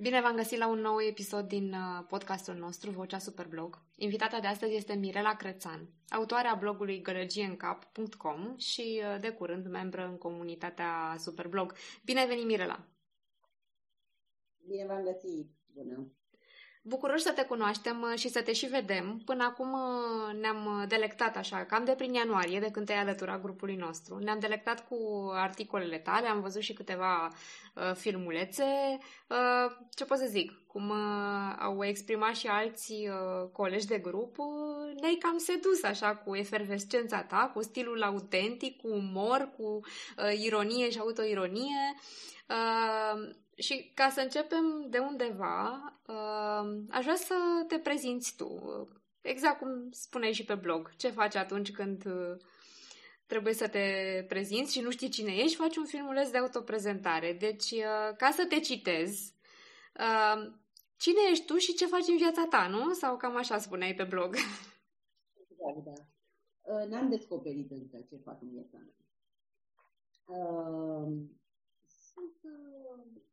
[0.00, 3.82] Bine v-am găsit la un nou episod din uh, podcastul nostru, Vocea Superblog.
[3.96, 10.18] Invitata de astăzi este Mirela Crețan, autoarea blogului gălăgieencap.com și uh, de curând membră în
[10.18, 11.74] comunitatea Superblog.
[12.04, 12.88] Bine ai venit, Mirela!
[14.66, 15.50] Bine v-am găsit!
[15.72, 16.17] Bună!
[16.88, 19.22] Bucuroși să te cunoaștem uh, și să te și vedem.
[19.24, 23.40] Până acum uh, ne-am uh, delectat așa, cam de prin ianuarie, de când te-ai alăturat
[23.40, 24.18] grupului nostru.
[24.18, 27.28] Ne-am delectat cu articolele tale, am văzut și câteva
[27.74, 28.64] uh, filmulețe.
[29.28, 30.52] Uh, ce pot să zic?
[30.66, 36.14] Cum uh, au exprimat și alți uh, colegi de grup, uh, ne-ai cam sedus așa
[36.16, 41.94] cu efervescența ta, cu stilul autentic, cu umor, cu uh, ironie și autoironie.
[42.48, 48.60] Uh, și ca să începem de undeva, uh, aș vrea să te prezinți tu.
[49.20, 50.96] Exact cum spuneai și pe blog.
[50.96, 52.36] Ce faci atunci când uh,
[53.26, 53.84] trebuie să te
[54.28, 57.32] prezinți și nu știi cine ești, faci un filmuleț de autoprezentare.
[57.32, 59.32] Deci, uh, ca să te citez,
[60.96, 62.92] cine ești tu și ce faci în viața ta, nu?
[62.92, 64.34] Sau cam așa spuneai pe blog.
[65.48, 65.92] Exact, da.
[66.88, 68.94] N-am descoperit încă ce fac în viața mea.
[71.86, 72.34] Sunt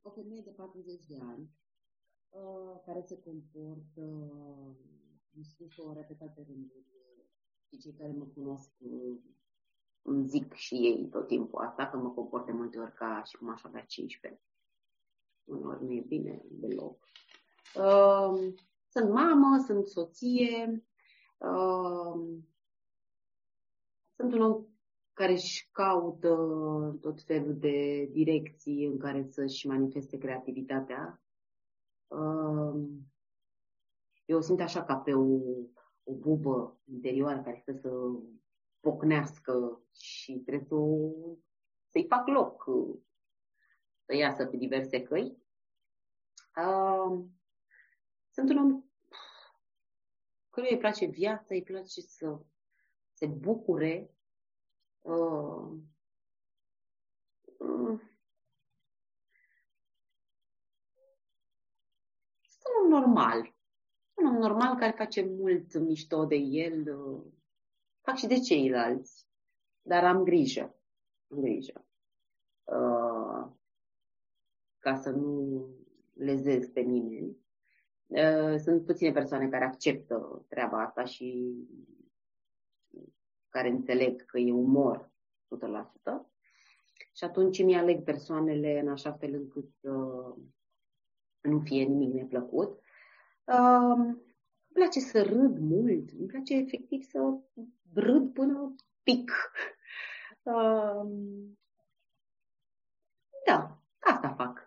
[0.08, 1.50] o femeie de 40 de ani
[2.30, 4.02] uh, care se comportă,
[5.36, 6.86] am spus-o repetate rânduri,
[7.68, 9.18] și cei care mă cunosc uh,
[10.02, 13.38] îmi zic și ei tot timpul asta, că mă comport de multe ori ca și
[13.38, 14.42] cum aș avea 15.
[15.44, 17.04] Uneori nu e bine deloc.
[17.76, 18.54] Uh,
[18.88, 20.86] sunt mamă, sunt soție,
[21.38, 22.40] uh,
[24.16, 24.66] sunt un om
[25.16, 26.36] care își caută
[27.02, 31.22] tot felul de direcții în care să-și manifeste creativitatea.
[32.08, 33.08] Um,
[34.26, 35.40] eu o simt așa ca pe o,
[36.04, 37.90] o bubă interioară care stă să
[38.80, 41.12] pocnească și trebuie să o,
[41.90, 42.64] să-i fac loc
[44.06, 45.38] să iasă pe diverse căi.
[46.56, 47.40] Um,
[48.32, 48.84] sunt un om
[50.50, 52.40] căruia îi place viața, îi place să
[53.14, 54.15] se bucure
[55.06, 55.78] Uh,
[57.60, 58.00] uh,
[62.84, 63.54] un normal.
[64.14, 66.98] Un om normal care face mult mișto de el.
[66.98, 67.24] Uh,
[68.02, 69.28] fac și de ceilalți.
[69.82, 70.76] Dar am grijă.
[71.28, 71.86] Am grijă.
[72.64, 73.52] Uh,
[74.80, 75.68] ca să nu
[76.14, 77.38] lezez pe nimeni.
[78.06, 81.56] Uh, sunt puține persoane care acceptă treaba asta și
[83.56, 85.12] care înțeleg că e umor
[85.48, 86.26] 100%.
[87.14, 90.36] Și atunci mi aleg persoanele în așa fel încât uh,
[91.42, 92.82] nu fie nimic neplăcut.
[93.44, 94.18] Uh, îmi
[94.74, 97.20] place să râd mult, îmi place efectiv să
[97.94, 99.32] râd până pic.
[100.44, 101.10] Uh,
[103.46, 104.65] da, asta fac.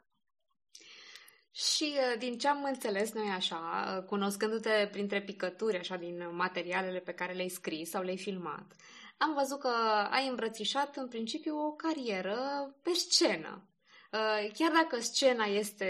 [1.58, 3.58] Și uh, din ce am înțeles noi așa,
[3.96, 8.74] uh, cunoscându-te printre picături așa din materialele pe care le-ai scris sau le-ai filmat,
[9.16, 9.72] am văzut că
[10.10, 12.38] ai îmbrățișat în principiu o carieră
[12.82, 13.68] pe scenă.
[14.12, 15.88] Uh, chiar dacă scena este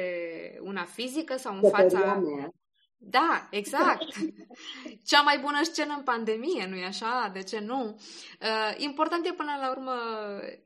[0.62, 2.14] una fizică sau în fața...
[2.14, 2.52] Mea.
[3.00, 4.14] Da, exact.
[5.04, 7.30] Cea mai bună scenă în pandemie, nu-i așa?
[7.32, 8.00] De ce nu?
[8.40, 9.94] Uh, important e până la urmă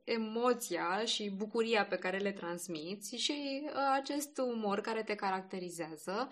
[0.04, 6.28] emoția și bucuria pe care le transmiți și uh, acest umor care te caracterizează.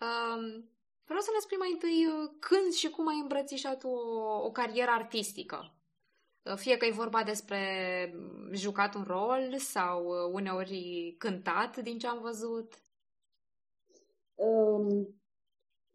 [0.00, 0.64] Uh,
[1.04, 2.06] vreau să ne spui mai întâi
[2.40, 3.98] când și cum ai îmbrățișat o,
[4.44, 5.74] o carieră artistică.
[6.56, 7.60] Fie că e vorba despre
[8.52, 12.72] jucat un rol sau uneori cântat, din ce am văzut.
[14.34, 15.23] Um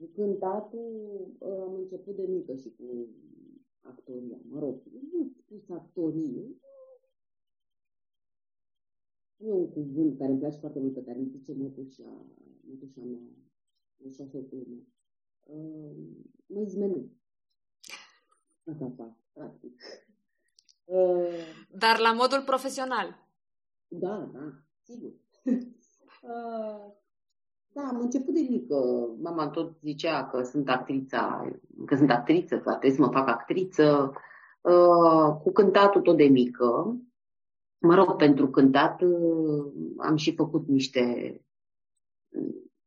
[0.07, 3.07] Cântatul am început de mică și cu
[3.81, 4.37] actoria.
[4.49, 6.55] Mă rog, nu spus actorie.
[9.37, 12.25] E un cuvânt care îmi place foarte mult, pe care îmi zice mătușa,
[12.61, 13.21] mătușa mea,
[14.07, 14.85] așa soțul meu.
[15.57, 15.95] Uh,
[16.45, 17.11] mă izmenu.
[18.65, 19.81] Asta fac, practic.
[20.85, 21.27] Uh,
[21.77, 23.27] Dar la modul profesional.
[23.87, 25.11] Da, da, sigur.
[26.21, 26.91] uh,
[27.73, 28.75] da, am început de mică.
[29.21, 31.51] Mama tot zicea că sunt actrița,
[31.85, 34.13] că sunt actriță, că trebuie să mă fac actriță.
[34.61, 36.97] Uh, cu cântatul tot de mică.
[37.77, 41.35] Mă rog, pentru cântat uh, am și făcut niște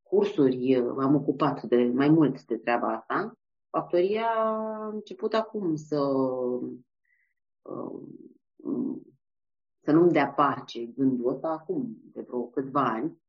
[0.03, 3.39] cursuri, m-am ocupat de mai mult de treaba asta.
[3.71, 6.01] Factoria a început acum să
[7.63, 8.03] uh,
[9.85, 13.22] să nu-mi dea pace gândul ăsta acum, de vreo câțiva ani.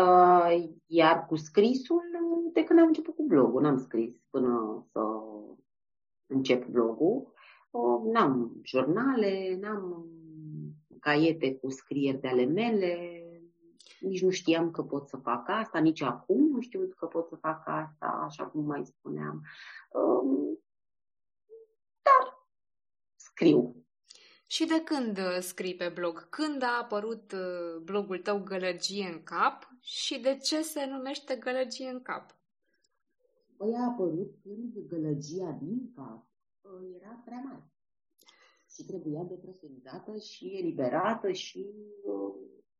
[0.00, 2.02] Uh, iar cu scrisul,
[2.52, 5.00] de când am început cu blogul, n-am scris până să
[6.26, 7.32] încep blogul.
[7.70, 10.06] Uh, n-am jurnale, n-am
[11.00, 13.20] caiete cu scrieri de ale mele.
[14.00, 17.34] Nici nu știam că pot să fac asta, nici acum nu știu că pot să
[17.34, 19.42] fac asta, așa cum mai spuneam.
[19.92, 20.58] Um,
[22.02, 22.48] dar
[23.14, 23.85] scriu.
[24.46, 26.28] Și de când uh, scrii pe blog?
[26.28, 31.88] Când a apărut uh, blogul tău Gălăgie în cap și de ce se numește Gălăgie
[31.88, 32.36] în cap?
[33.56, 36.26] Păi a apărut când gălăgia din cap
[36.60, 37.70] uh, era prea mare
[38.74, 41.66] și trebuia depresurizată și eliberată și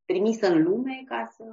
[0.05, 1.45] trimisă în lume ca să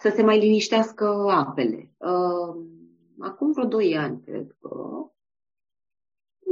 [0.00, 1.94] să se mai liniștească apele.
[3.18, 5.04] Acum vreo doi ani, cred că,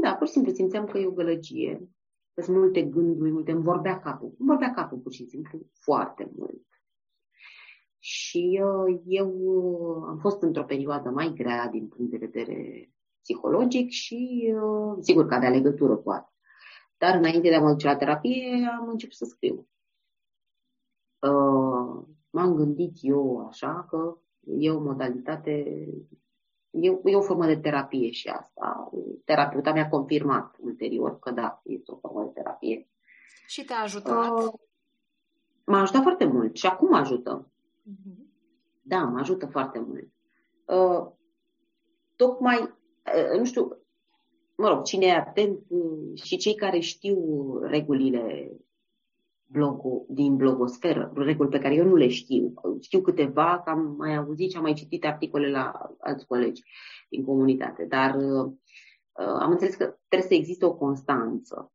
[0.02, 1.88] da, pur și simplu simțeam că e o gălăgie,
[2.34, 4.34] că sunt multe gânduri, multe, îmi vorbea capul.
[4.38, 6.66] Îmi vorbea capul pur și simplu foarte mult.
[7.98, 9.30] Și uh, eu
[10.08, 12.90] am fost într-o perioadă mai grea din punct de vedere
[13.22, 16.32] psihologic și uh, sigur că avea legătură cu asta.
[16.98, 19.68] Dar înainte de a mă duce la terapie, am început să scriu.
[21.18, 25.86] Uh, m-am gândit eu așa că e o modalitate
[26.70, 28.90] E, e o formă de terapie și asta.
[29.24, 32.88] Terapeuta mi-a confirmat ulterior că da, este o formă de terapie.
[33.46, 34.30] Și te-a ajutat?
[34.30, 34.52] Uh,
[35.64, 37.50] m-a ajutat foarte mult și acum ajută.
[37.90, 38.26] Uh-huh.
[38.82, 40.08] Da, mă ajută foarte mult.
[40.64, 41.12] Uh,
[42.16, 43.76] tocmai, uh, nu știu,
[44.54, 47.18] mă rog, cine e atent uh, și cei care știu
[47.58, 48.52] regulile
[49.50, 52.54] blogul, din blogosferă, reguli pe care eu nu le știu.
[52.80, 56.62] Știu câteva, că am mai auzit și am mai citit articole la alți colegi
[57.08, 58.52] din comunitate, dar uh,
[59.16, 61.72] am înțeles că trebuie să existe o constanță.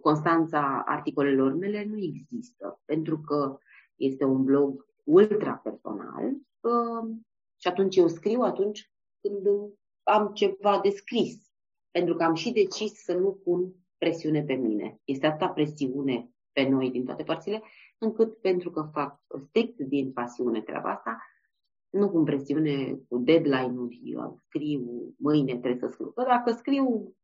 [0.00, 3.58] Constanța articolelor mele nu există, pentru că
[3.96, 6.24] este un blog ultra-personal
[6.60, 7.16] uh,
[7.56, 9.46] și atunci eu scriu atunci când
[10.02, 11.50] am ceva de scris,
[11.90, 15.00] pentru că am și decis să nu pun presiune pe mine.
[15.04, 17.62] Este atâta presiune pe noi din toate părțile,
[17.98, 21.18] încât pentru că fac strict din pasiune treaba asta,
[21.88, 24.00] nu cu presiune, cu deadline-uri,
[24.46, 26.10] scriu, mâine trebuie să scriu.
[26.10, 27.16] Că dacă scriu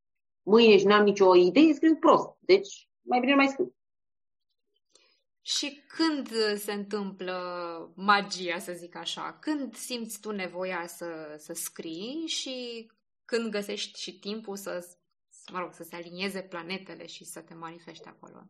[0.43, 2.37] mâine și n-am nicio idee, scriu prost.
[2.39, 3.75] Deci mai bine mai scriu.
[5.41, 7.39] Și când se întâmplă
[7.97, 9.39] magia, să zic așa?
[9.41, 12.87] Când simți tu nevoia să, să scrii și
[13.25, 14.97] când găsești și timpul să,
[15.53, 18.49] mă rog, să se alinieze planetele și să te manifeste acolo?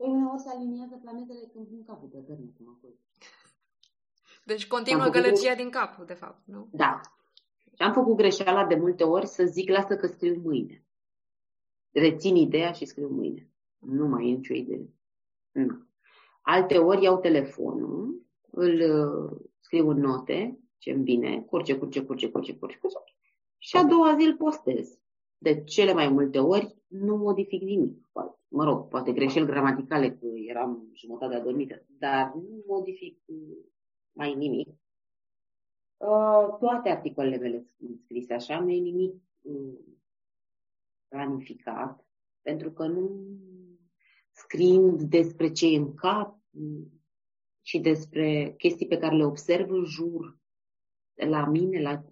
[0.00, 2.88] Păi uneori se aliniază planetele când vin capul pe tărnă, cum a
[4.44, 6.68] Deci continuă gălăgia din cap, de fapt, nu?
[6.72, 7.00] Da.
[7.74, 10.84] Și am făcut greșeala de multe ori să zic, lasă că scriu mâine.
[11.90, 13.50] Rețin ideea și scriu mâine.
[13.78, 14.88] Nu mai e nicio idee.
[15.50, 15.86] Nu.
[16.42, 22.30] Alte ori iau telefonul, îl uh, scriu în note, ce îmi vine, curge, curge, curge,
[22.30, 22.96] curge, curge, curge,
[23.58, 24.98] și a doua zi îl postez.
[25.42, 28.10] De cele mai multe ori nu modific nimic
[28.50, 33.18] mă rog, poate greșeli gramaticale, că eram jumătate adormită, dar nu modific
[34.12, 34.68] mai nimic.
[35.96, 39.78] Uh, toate articolele mele sunt scrise așa, nu e nimic uh,
[41.08, 42.06] planificat,
[42.42, 43.26] pentru că nu
[44.30, 46.86] scriind despre ce e în cap uh,
[47.62, 50.38] și despre chestii pe care le observ în jur,
[51.14, 52.04] la mine, la,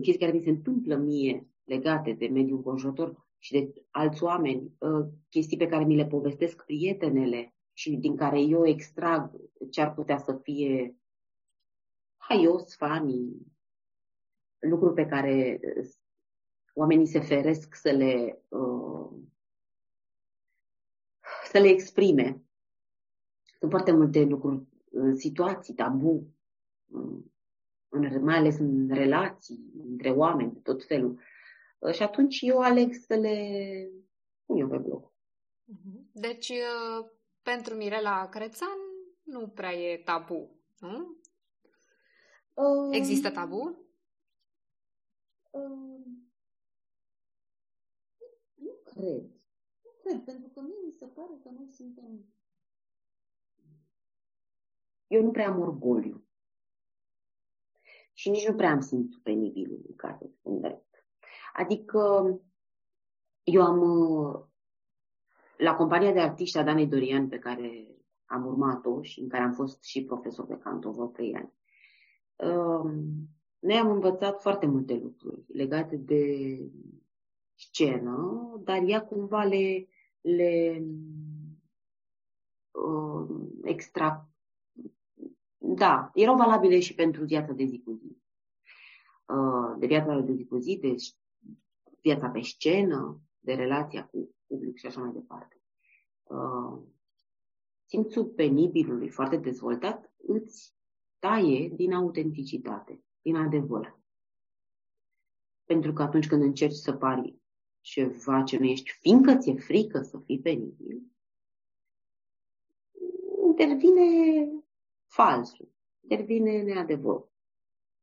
[0.00, 5.06] chestii care mi se întâmplă mie legate de mediul înconjurător, și de alți oameni, uh,
[5.28, 9.30] chestii pe care mi le povestesc prietenele și din care eu extrag
[9.70, 10.96] ce ar putea să fie
[12.16, 13.46] haios, funny,
[14.58, 15.88] lucruri pe care uh,
[16.74, 19.10] oamenii se feresc să le, uh,
[21.44, 22.42] să le exprime.
[23.58, 24.66] Sunt foarte multe lucruri,
[25.14, 26.34] situații, tabu,
[28.20, 31.20] mai ales în relații între oameni de tot felul.
[31.92, 33.36] Și atunci eu aleg să le
[34.44, 35.12] pun eu pe blog.
[35.64, 36.10] Mhm.
[36.12, 37.10] Deci, uh,
[37.42, 38.78] pentru Mirela Crețan
[39.22, 41.16] nu prea e tabu, nu?
[42.54, 43.78] Um, Există tabu?
[45.50, 46.32] Um,
[48.54, 49.22] nu cred.
[49.82, 52.34] Nu cred, pentru că mie mi se pare că noi suntem...
[55.06, 56.24] Eu nu prea am orgoliu.
[58.12, 60.89] Și nici nu prea am simțul penibilului, ca să spun drept.
[61.60, 62.24] Adică
[63.42, 63.80] eu am
[65.56, 67.86] la compania de artiști a Danei Dorian pe care
[68.24, 71.52] am urmat-o și în care am fost și profesor de canto vreo trei ani.
[72.36, 76.24] Um, noi am învățat foarte multe lucruri legate de
[77.54, 79.88] scenă, dar ea cumva le,
[80.20, 80.84] le
[82.70, 84.28] uh, extra...
[85.58, 88.16] Da, erau valabile și pentru viața de zi cu zi.
[89.26, 90.94] Uh, de viața de zi cu zi, de
[92.02, 95.62] viața pe scenă, de relația cu public și așa mai departe.
[96.22, 96.82] Uh,
[97.84, 100.74] simțul penibilului foarte dezvoltat îți
[101.18, 103.98] taie din autenticitate, din adevăr.
[105.64, 107.38] Pentru că atunci când încerci să pari
[107.80, 111.02] ceva ce nu ești, fiindcă ți-e frică să fii penibil,
[113.46, 114.48] intervine
[115.06, 117.32] falsul, intervine neadevărul.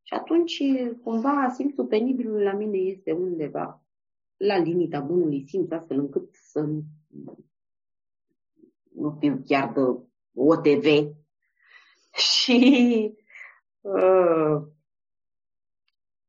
[0.02, 0.62] Și atunci,
[1.04, 3.87] cumva, simțul penibilului la mine este undeva
[4.38, 6.70] la limita bunului simț, astfel încât să
[8.94, 9.80] nu fiu chiar de
[10.34, 10.86] OTV.
[12.38, 13.14] Și
[13.82, 14.62] uh,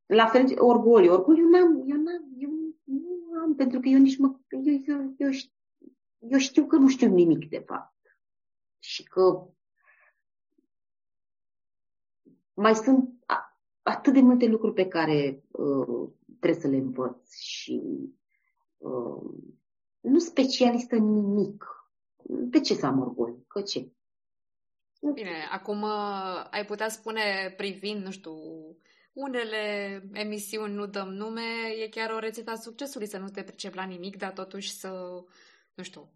[0.06, 1.12] la fel, orgoliu.
[1.12, 2.50] Orgoliu n-am, eu, n-am, eu
[2.84, 5.52] nu am, pentru că eu nici mă, eu, eu, eu, știu,
[6.18, 7.96] eu știu că nu știu nimic de fapt.
[8.78, 9.48] Și că
[12.54, 13.24] mai sunt
[13.82, 17.82] atât de multe lucruri pe care uh, trebuie să le învăț și
[18.76, 19.22] uh,
[20.00, 21.64] nu specialistă în nimic.
[22.24, 23.44] De ce să am orgoliu?
[23.48, 23.92] Că ce?
[25.14, 28.32] Bine, acum uh, ai putea spune, privind, nu știu,
[29.12, 33.76] unele emisiuni, nu dăm nume, e chiar o rețetă a succesului să nu te pricepi
[33.76, 34.88] la nimic, dar totuși să,
[35.74, 36.12] nu știu,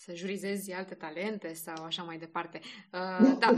[0.00, 2.60] să jurizezi alte talente sau așa mai departe.
[2.92, 3.54] Uh, da,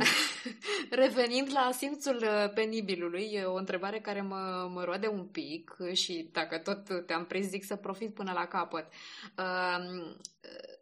[1.02, 6.28] revenind la simțul uh, penibilului, e o întrebare care mă, mă roade un pic și
[6.32, 8.86] dacă tot te-am prins, zic să profit până la capăt.
[9.38, 10.14] Uh,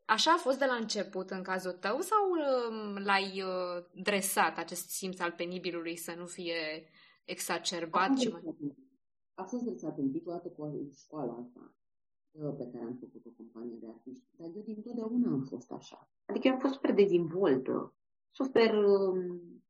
[0.04, 4.90] așa a fost de la început în cazul tău sau uh, l-ai uh, dresat acest
[4.90, 6.88] simț al penibilului să nu fie
[7.24, 8.08] exacerbat?
[8.08, 8.74] A, mai...
[9.34, 11.74] a fost dresat un pic toată cu școala asta
[12.32, 16.10] pe care am făcut o companie de artiști, dar eu din totdeauna am fost așa.
[16.26, 17.94] Adică eu am fost super dezvoltă,
[18.30, 18.74] super...
[18.74, 19.64] Um,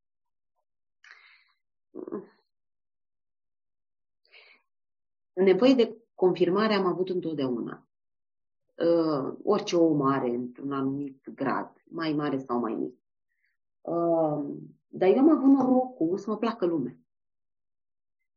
[5.32, 7.88] nevoie de confirmare am avut întotdeauna.
[8.74, 12.98] Uh, orice om are într-un anumit grad, mai mare sau mai mic.
[13.80, 16.98] Uh, dar eu am avut norocul să mă placă lumea.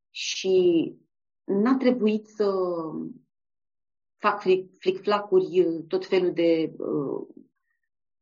[0.09, 0.97] Și
[1.43, 2.53] n-a trebuit să
[4.23, 4.41] fac
[4.79, 7.27] flic-flacuri, uh, tot felul de, uh,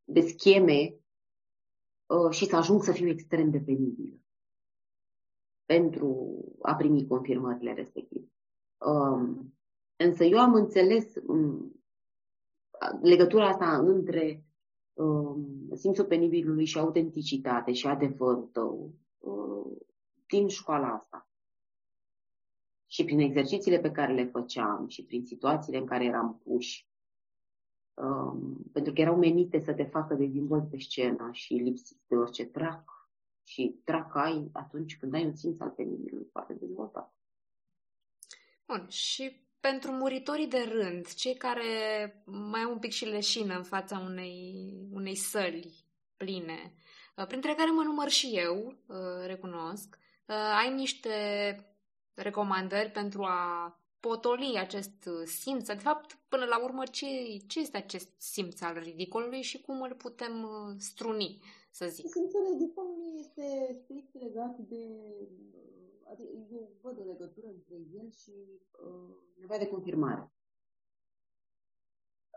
[0.03, 0.96] de scheme
[2.05, 4.15] uh, și să ajung să fiu extrem de penibilă
[5.65, 8.31] pentru a primi confirmările respective.
[8.77, 9.53] Um,
[9.96, 11.81] însă eu am înțeles um,
[13.01, 14.46] legătura asta între
[14.93, 18.93] um, simțul penibilului și autenticitate și adevărul tău
[20.27, 21.30] din școala asta
[22.91, 26.88] și prin exercițiile pe care le făceam și prin situațiile în care eram puși,
[27.93, 32.15] um, pentru că erau menite să te facă de dezvolt pe scenă și lipsiți de
[32.15, 33.10] orice trac.
[33.43, 37.15] Și trac ai atunci când ai un simț al penibilului foarte dezvoltat.
[38.67, 41.63] Bun, și pentru muritorii de rând, cei care
[42.25, 45.86] mai au un pic și leșină în fața unei, unei săli
[46.17, 46.74] pline,
[47.15, 51.10] uh, printre care mă număr și eu, uh, recunosc, uh, ai niște
[52.13, 55.68] recomandări pentru a potoli acest simț?
[55.68, 59.96] De fapt, până la urmă, ce, ce este acest simț al ridicolului și cum îl
[59.96, 61.41] putem uh, struni,
[61.72, 62.08] să zic?
[62.08, 64.86] Simțul ridicolului este strict legat de...
[66.12, 68.32] Adică eu văd o legătură între el și
[68.84, 70.32] uh, nevoia de confirmare.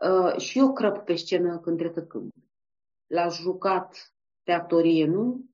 [0.01, 2.33] Uh, și eu crăp pe scenă când trebuie să cânt.
[3.07, 5.45] L-a jucat pe actorie, nu?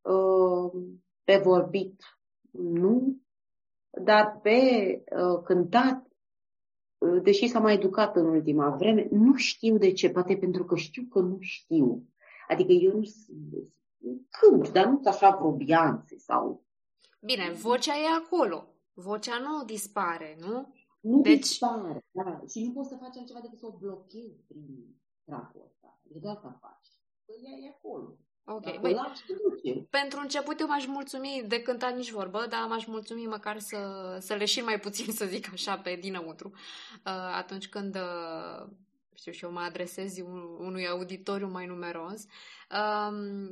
[0.00, 0.82] Uh,
[1.24, 2.02] pe vorbit,
[2.50, 3.20] nu?
[3.90, 4.58] Dar pe
[5.16, 6.06] uh, cântat,
[6.98, 10.76] uh, deși s-a mai educat în ultima vreme, nu știu de ce, poate pentru că
[10.76, 12.08] știu că nu știu.
[12.48, 13.02] Adică eu nu
[14.30, 16.64] cânt, dar nu așa probianțe sau...
[17.20, 18.68] Bine, vocea e acolo.
[18.92, 20.74] Vocea nu dispare, nu?
[21.00, 21.38] Nu deci...
[21.38, 22.40] dispare, da.
[22.48, 26.00] Și nu poți să faci altceva decât să o blochezi prin tracul ăsta.
[26.04, 26.88] Adică doar să faci.
[27.24, 28.18] Că ea e acolo.
[28.44, 28.80] Ok.
[28.80, 28.96] Băi,
[29.90, 33.78] pentru început eu m-aș mulțumi de cântat nici vorbă, dar m-aș mulțumi măcar să,
[34.20, 36.50] să leșin mai puțin, să zic așa, pe dinăuntru.
[36.54, 38.66] Uh, atunci când, uh,
[39.14, 42.24] știu și eu, mă adresez un, unui auditoriu mai numeros.
[42.70, 43.48] Uh,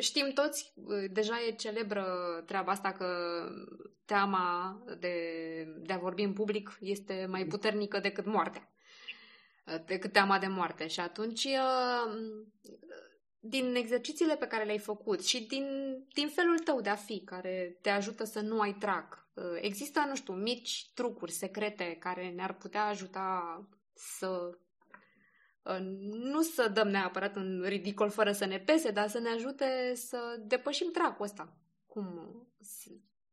[0.00, 2.04] știm toți, uh, deja e celebră
[2.46, 3.06] treaba asta că
[4.04, 5.14] teama de,
[5.78, 8.70] de a vorbi în public este mai puternică decât moartea
[9.66, 10.86] uh, decât teama de moarte.
[10.86, 12.12] Și atunci uh,
[13.40, 15.64] din exercițiile pe care le-ai făcut și din,
[16.14, 20.04] din felul tău de a fi, care te ajută să nu ai trac, uh, există,
[20.08, 24.58] nu știu, mici trucuri secrete care ne-ar putea ajuta să
[25.62, 25.78] uh,
[26.08, 30.42] nu să dăm neapărat în ridicol fără să ne pese, dar să ne ajute să
[30.46, 31.56] depășim tracul ăsta.
[31.86, 32.06] Cum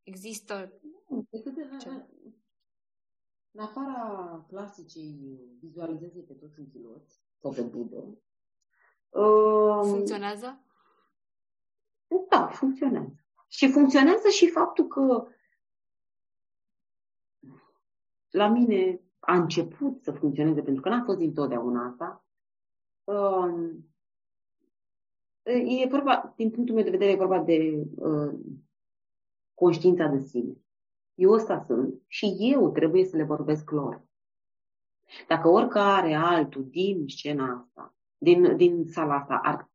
[0.04, 0.80] există...
[3.52, 7.06] În afara clasicii vizualizării pe toți în pilot
[7.42, 8.18] sau pe budă,
[9.16, 10.60] Uh, funcționează?
[12.30, 13.16] Da, funcționează.
[13.48, 15.28] Și funcționează și faptul că
[18.30, 22.26] la mine a început să funcționeze, pentru că n-a fost dintotdeauna asta.
[23.04, 23.74] Uh,
[25.82, 28.34] e vorba, din punctul meu de vedere, e vorba de uh,
[29.54, 30.58] conștiința de sine.
[31.14, 34.04] Eu ăsta sunt și eu trebuie să le vorbesc lor.
[35.28, 37.96] Dacă oricare altul din scena asta,
[38.26, 39.72] din, din sala asta, ar,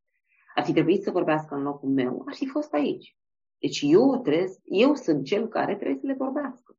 [0.55, 3.17] ar fi trebuit să vorbească în locul meu, ar fi fost aici.
[3.59, 6.77] Deci eu, trebuie, eu sunt cel care trebuie să le vorbească.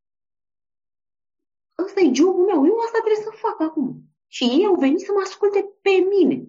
[1.84, 4.02] Ăsta e jobul meu, eu asta trebuie să fac acum.
[4.28, 6.48] Și ei au venit să mă asculte pe mine.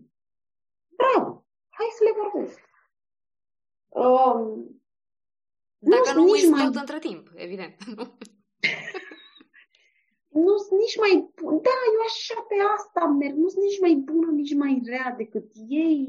[0.96, 1.46] Bravo!
[1.68, 2.60] Hai să le vorbesc.
[3.88, 4.80] Um,
[5.78, 6.64] Dacă nu, nu uiți mai...
[6.64, 7.76] tot între timp, evident.
[10.32, 11.54] nu sunt nici mai bun.
[11.62, 13.36] Da, eu așa pe asta merg.
[13.36, 16.08] Nu sunt nici mai bună, nici mai rea decât ei.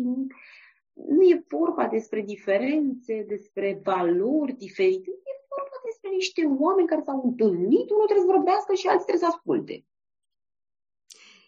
[0.93, 5.09] Nu e vorba despre diferențe, despre valori diferite.
[5.09, 9.27] E vorba despre niște oameni care s-au întâlnit, unul trebuie să vorbească și alții trebuie
[9.29, 9.85] să asculte.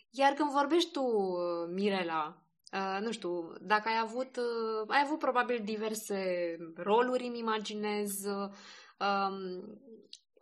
[0.10, 1.03] Iar când vorbești tu,
[1.75, 6.20] Mirela, Uh, nu știu, dacă ai avut, uh, ai avut probabil diverse
[6.75, 8.25] roluri, îmi imaginez.
[8.25, 8.50] Uh,
[9.05, 9.36] um,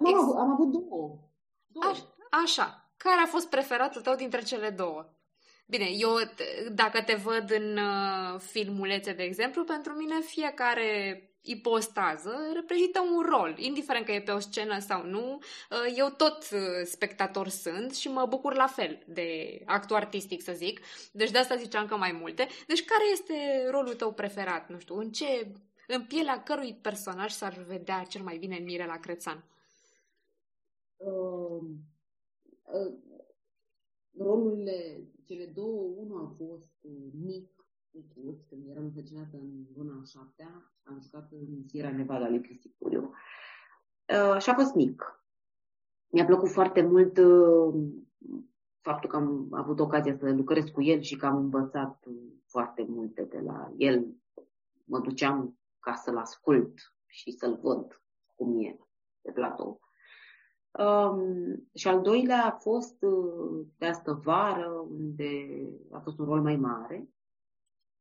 [0.10, 1.20] ex- am, am avut două.
[1.68, 1.86] două.
[1.86, 2.13] A,
[2.44, 2.94] așa.
[2.98, 5.14] Care a fost preferatul tău dintre cele două?
[5.66, 6.10] Bine, eu
[6.72, 13.56] dacă te văd în uh, filmulețe, de exemplu, pentru mine fiecare ipostază reprezintă un rol,
[13.58, 15.40] indiferent că e pe o scenă sau nu.
[15.70, 20.52] Uh, eu tot uh, spectator sunt și mă bucur la fel de actul artistic, să
[20.52, 20.80] zic.
[21.12, 22.48] Deci de asta ziceam că mai multe.
[22.68, 24.70] Deci care este rolul tău preferat?
[24.70, 25.52] Nu știu, în ce,
[25.88, 29.44] în pielea cărui personaj s-ar vedea cel mai bine Mirela Crețan?
[30.98, 31.93] Uh, uh,
[34.18, 37.50] rolurile, cele două, unul a fost uh, mic,
[37.92, 42.74] micuț, când eram însăcinată în luna a șaptea, am jucat în Sierra Nevada lui Cristi
[42.78, 43.02] Curiu.
[43.02, 45.26] Uh, și a fost mic.
[46.08, 47.74] Mi-a plăcut foarte mult uh,
[48.82, 52.04] faptul că am avut ocazia să lucrez cu el și că am învățat
[52.46, 54.16] foarte multe de la el.
[54.84, 56.74] Mă duceam ca să-l ascult
[57.06, 58.02] și să-l văd
[58.36, 58.80] cum e
[59.22, 59.80] pe platou.
[60.80, 65.46] Um, și al doilea a fost uh, de astă vară, unde
[65.92, 67.10] a fost un rol mai mare,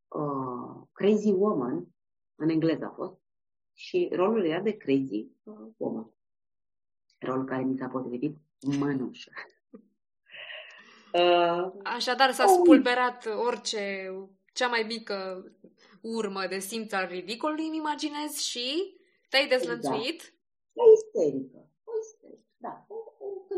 [0.09, 1.87] uh, Crazy Woman,
[2.35, 3.21] în engleză a fost,
[3.73, 6.11] și rolul era de Crazy uh, Woman.
[7.19, 8.37] Rolul care mi s-a potrivit
[8.79, 9.31] mănușă.
[11.13, 12.59] Uh, Așadar s-a oh.
[12.61, 14.11] spulberat orice,
[14.53, 15.45] cea mai mică
[16.01, 18.97] urmă de simț al ridicolului, îmi imaginez, și
[19.29, 20.35] te-ai dezlănțuit?
[20.73, 20.83] Da.
[20.83, 20.83] isterică.
[20.83, 21.72] O isterică, da.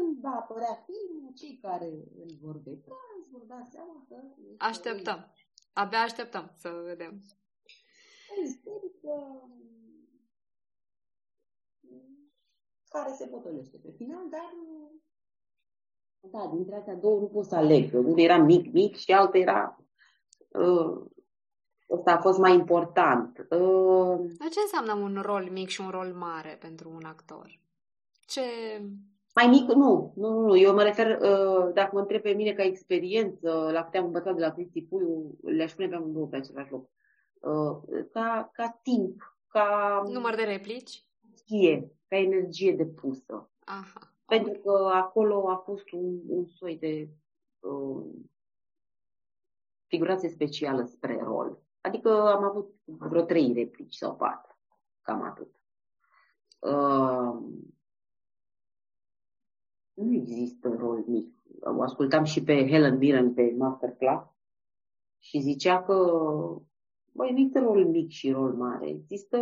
[0.05, 1.87] Când va apărea filmul, cei care
[2.23, 4.17] îl vor vedea îți vor da seama că...
[4.59, 5.33] Așteptăm.
[5.73, 7.23] Abia așteptăm să vedem.
[8.45, 9.15] Isterică
[12.89, 14.53] care se potolește pe final, dar
[16.21, 17.95] da, dintre astea două nu pot să aleg.
[17.95, 19.85] Unul era mic, mic și altul era
[20.49, 21.07] uh,
[21.91, 23.39] ăsta a fost mai important.
[23.39, 27.61] Uh, Dar ce înseamnă un rol mic și un rol mare pentru un actor?
[28.27, 28.43] Ce...
[29.35, 32.63] Mai mic, nu, nu, nu, eu mă refer, uh, dacă mă întreb pe mine ca
[32.63, 36.71] experiență, la câte am învățat de la Cristi Puiu, le-aș pune pe amândouă pe același
[36.71, 36.89] loc.
[37.41, 40.03] Uh, ca, ca timp, ca...
[40.07, 41.07] Număr de replici?
[41.23, 43.51] Energie, ca energie depusă.
[43.65, 44.15] Aha.
[44.27, 47.09] Pentru că acolo a fost un, un soi de
[47.61, 48.05] uh,
[49.87, 51.63] figurație specială spre rol.
[51.81, 54.59] Adică am avut vreo trei replici sau patru,
[55.03, 55.49] cam atât.
[56.59, 57.39] Uh,
[59.95, 61.35] nu există rol mic.
[61.61, 64.31] O ascultam și pe Helen Mirren pe Masterclass
[65.19, 65.95] și zicea că
[67.13, 68.89] băi, nu există rol mic și rol mare.
[68.89, 69.39] Există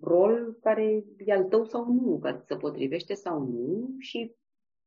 [0.00, 4.34] rol care e al tău sau nu, care ți se potrivește sau nu și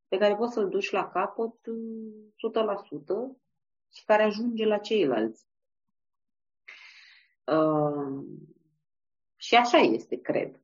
[0.08, 1.56] pe care poți să-l duci la capăt 100%
[3.92, 5.46] și care ajunge la ceilalți.
[7.46, 8.24] Uh,
[9.36, 10.62] și așa este, cred.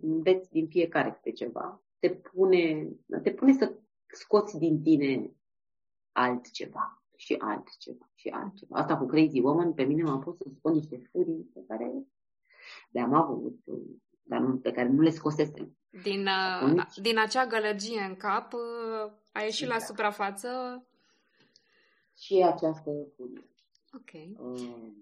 [0.00, 1.82] Înveți din fiecare câte ceva.
[1.98, 2.88] Te pune,
[3.22, 5.30] te pune să scoți din tine
[6.12, 8.78] altceva și altceva și altceva.
[8.78, 11.92] Asta cu Crazy Woman pe mine m-a pus să scot niște furii pe care
[12.90, 13.58] le-am avut,
[14.22, 15.76] dar nu, pe care nu le scosesem.
[16.02, 19.80] Din, uh, din acea gălăgie în cap uh, a ieșit exact.
[19.80, 20.48] la suprafață
[22.16, 23.48] și această furie.
[23.92, 24.38] Ok.
[24.38, 24.92] Uh,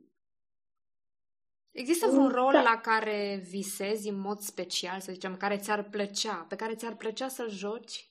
[1.77, 2.62] Există vreun rol da.
[2.62, 7.29] la care visezi în mod special, să zicem, care ți-ar plăcea, pe care ți-ar plăcea
[7.29, 8.11] să joci?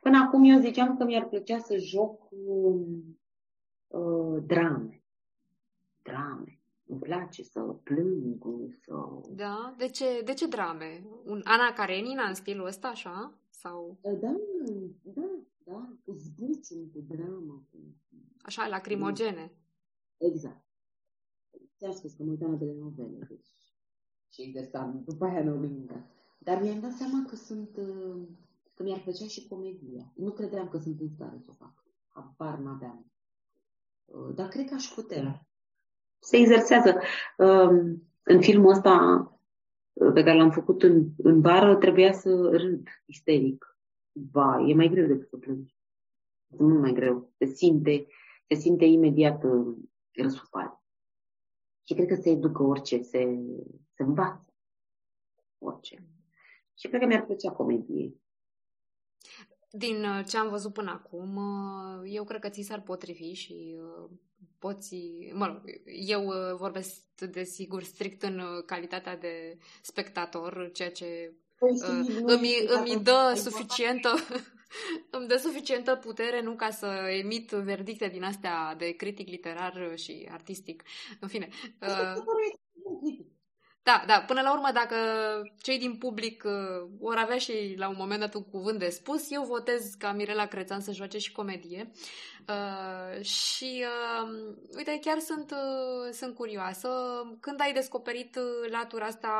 [0.00, 3.18] Până acum eu ziceam că mi-ar plăcea să joc um,
[3.86, 5.02] uh, drame.
[6.02, 6.60] Drame.
[6.86, 8.44] Îmi place să plâng,
[8.80, 8.92] să...
[9.30, 9.74] Da?
[9.76, 11.04] De ce, de ce drame?
[11.24, 13.34] Un Ana Karenina în stilul ăsta, așa?
[13.50, 13.98] Sau...
[14.02, 14.36] Da,
[15.02, 15.30] da,
[15.64, 17.64] da, cu zbucium, cu dramă.
[17.70, 17.78] Cu...
[18.42, 19.52] Așa, lacrimogene.
[20.18, 20.68] Exact.
[21.80, 23.48] Ți-am spus că mă uitam la telenovele, deci
[24.32, 26.00] și interesant, după aia nu mă
[26.38, 28.22] Dar mi-am dat seama că sunt, uh,
[28.74, 30.12] că mi-ar plăcea și comedia.
[30.14, 31.84] Nu credeam că sunt în stare să o fac.
[32.08, 33.12] Habar n-aveam.
[34.04, 35.46] Uh, dar cred că aș putea.
[36.18, 36.98] Se exersează.
[37.38, 38.94] Um, în filmul ăsta
[39.92, 43.78] uh, pe care l-am făcut în, în vară, trebuia să râd isteric.
[44.12, 45.76] Ba, e mai greu decât să plângi.
[46.48, 47.32] E mult mai greu.
[47.38, 48.06] Se simte,
[48.48, 49.42] se simte imediat
[50.12, 50.79] răsuflat.
[51.90, 53.38] Și cred că se educă orice, se,
[53.94, 54.54] se învață
[55.58, 56.08] orice.
[56.78, 58.14] Și cred că mi-ar plăcea comedie.
[59.70, 63.78] Din uh, ce am văzut până acum, uh, eu cred că ți s-ar potrivi și
[63.80, 64.10] uh,
[64.58, 64.96] poți...
[65.32, 65.62] Mă rog,
[66.08, 66.22] eu
[66.56, 71.70] vorbesc desigur strict în calitatea de spectator, ceea ce păi,
[72.22, 74.08] îmi, îmi dă suficientă
[75.16, 76.86] îmi dă suficientă putere nu ca să
[77.22, 80.82] emit verdicte din astea de critic literar și artistic.
[81.20, 81.48] În fine.
[81.80, 81.88] Uh,
[83.90, 84.96] da, da, până la urmă, dacă
[85.62, 89.30] cei din public uh, vor avea și la un moment dat un cuvânt de spus,
[89.30, 91.90] eu votez ca Mirela Crețan să joace și comedie.
[92.48, 96.88] Uh, și, uh, uite, chiar sunt, uh, sunt curioasă.
[97.40, 99.32] Când ai descoperit uh, latura asta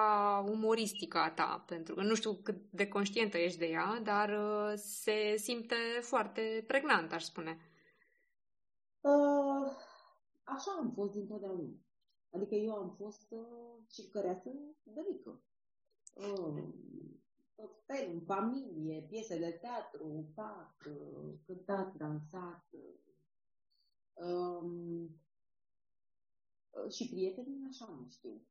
[0.49, 1.65] umoristică a ta?
[1.67, 6.65] Pentru că nu știu cât de conștientă ești de ea, dar uh, se simte foarte
[6.67, 7.59] pregnant, aș spune.
[9.01, 9.73] Uh,
[10.45, 11.69] așa am fost dintotdeauna.
[12.31, 14.51] Adică eu am fost uh, circăreasă
[14.83, 15.43] de mică.
[16.14, 16.62] Uh,
[17.55, 22.66] tot felul, în familie, piese de teatru, fac, uh, cântat, dansat.
[24.12, 25.09] Uh,
[26.90, 28.43] și prietenii așa mă știu.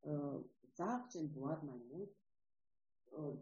[0.00, 0.40] Uh,
[0.74, 2.10] s-a accentuat mai mult
[3.10, 3.38] uh,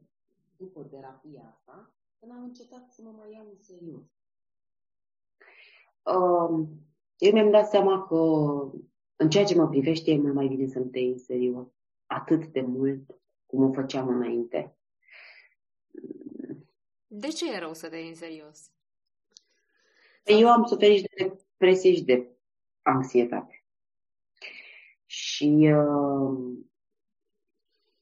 [0.56, 4.04] după terapia asta, când am încetat să mă mai iau în serios.
[6.04, 6.68] Uh,
[7.16, 8.16] eu mi-am dat seama că
[9.20, 11.66] în ceea ce mă privește, e mult mai bine să-mi tăi în serios
[12.06, 14.76] atât de mult cum o făceam înainte.
[17.06, 18.70] De ce e rău să te iei în serios?
[20.24, 22.28] Eu am suferit de depresie și de
[22.82, 23.64] anxietate.
[25.06, 26.58] Și uh,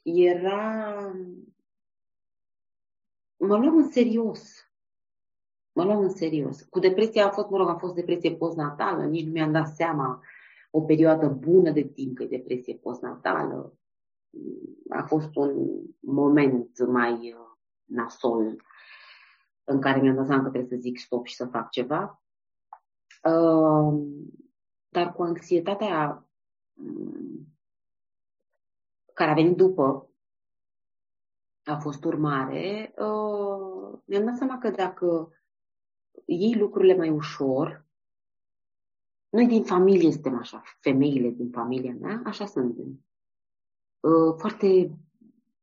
[0.03, 0.97] era...
[3.37, 4.71] Mă luam în serios.
[5.73, 6.63] Mă luam în serios.
[6.63, 10.23] Cu depresia a fost, mă rog, a fost depresie postnatală, nici nu mi-am dat seama
[10.71, 13.79] o perioadă bună de timp, că depresie postnatală.
[14.89, 18.63] A fost un moment mai uh, nasol
[19.65, 22.23] în care mi-am dat seama că trebuie să zic stop și să fac ceva.
[23.23, 24.03] Uh,
[24.89, 26.29] dar cu anxietatea
[26.73, 27.47] mm,
[29.15, 30.11] care a venit după,
[31.65, 35.33] a fost urmare, uh, mi-am dat seama că dacă
[36.25, 37.88] iei lucrurile mai ușor,
[39.29, 43.05] noi din familie suntem așa, femeile din familia mea, așa suntem.
[44.01, 44.99] Uh, foarte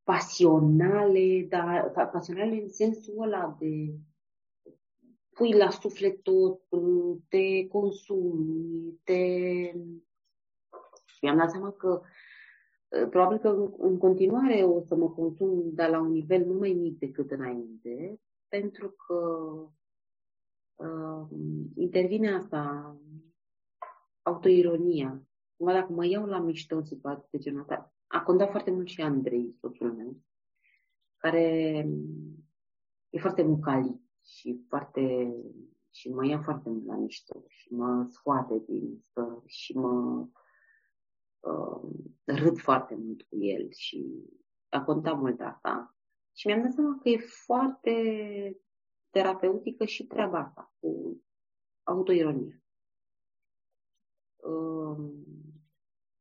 [0.03, 3.95] pasionale, dar pasionale în sensul ăla de
[5.29, 6.61] pui la suflet tot,
[7.27, 9.21] te consumi, te...
[11.21, 12.01] Mi-am dat seama că
[12.87, 13.47] uh, probabil că
[13.77, 18.19] în continuare o să mă consum, dar la un nivel mult mai mic decât înainte,
[18.47, 19.15] pentru că
[20.75, 21.27] uh,
[21.75, 22.95] intervine asta
[24.25, 25.27] autoironia.
[25.55, 28.87] Cumva dacă mă iau la mișto în situații de genul ăsta, a contat foarte mult
[28.87, 30.17] și Andrei, soțul meu,
[31.17, 31.41] care
[33.09, 35.33] e foarte mucalit și foarte
[35.89, 40.27] și mă ia foarte mult la mișto și mă scoate din stă și mă
[41.39, 41.89] uh,
[42.23, 44.23] râd foarte mult cu el și
[44.69, 45.95] a contat mult asta.
[46.33, 47.91] Și mi-am dat seama că e foarte
[49.09, 51.21] terapeutică și treaba asta cu
[51.83, 52.64] autoironia.
[54.45, 55.25] Um,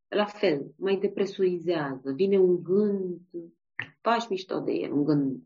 [0.08, 3.20] la fel, mai depresurizează, vine un gând,
[4.00, 5.42] faci mișto de el, un gând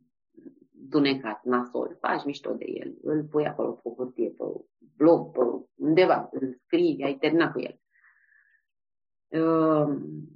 [0.71, 4.45] dunecat, nasol, faci mișto de el, îl pui acolo pe o hârtie, pe
[4.97, 5.41] blog, pe
[5.75, 7.81] undeva, îl scrii, ai terminat cu el.
[9.41, 10.29] Um,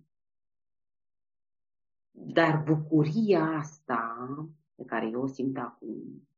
[2.10, 4.26] dar bucuria asta
[4.74, 6.28] pe care eu o simt acum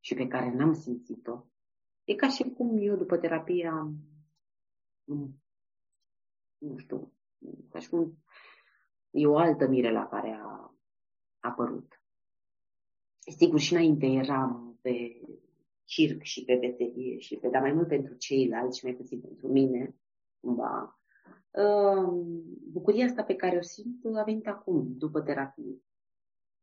[0.00, 1.44] și pe care n-am simțit-o,
[2.04, 4.13] e ca și cum eu după terapie am
[5.04, 7.12] nu știu,
[7.70, 8.18] ca și cum
[9.10, 10.74] e o altă Mirela care a
[11.38, 12.02] apărut.
[13.36, 15.20] Sigur, și înainte eram pe
[15.84, 19.48] circ și pe veselie și pe, dar mai mult pentru ceilalți și mai puțin pentru
[19.48, 19.96] mine,
[20.40, 20.98] cumva.
[21.50, 22.24] Uh,
[22.72, 25.82] bucuria asta pe care o simt a venit acum, după terapie.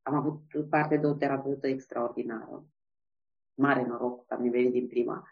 [0.02, 2.66] Am avut parte de o terapeută extraordinară.
[3.54, 5.28] Mare noroc că am venit din prima.